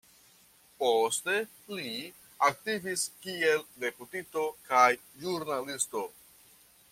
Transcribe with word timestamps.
Poste 0.83 1.35
li 1.79 1.91
aktivis 2.47 3.03
kiel 3.27 3.63
deputito 3.85 4.47
kaj 4.71 4.89
ĵurnalisto. 5.27 6.05